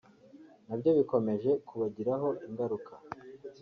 [0.67, 2.93] nabyo bikomeje kubagiraho ingaruka